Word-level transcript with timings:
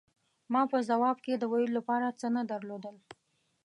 ما 0.53 0.61
په 0.71 0.77
ځواب 0.89 1.17
کې 1.25 1.33
د 1.37 1.43
ویلو 1.51 1.73
له 1.75 1.81
پاره 1.87 2.09
څه 2.19 2.27
نه 2.35 2.41
درلودل. 2.51 2.95